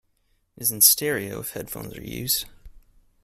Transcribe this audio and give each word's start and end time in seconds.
It 0.57 0.63
is 0.63 0.71
in 0.71 0.81
stereo, 0.81 1.41
if 1.41 1.51
headphones 1.51 1.93
are 1.95 2.03
used. 2.03 2.45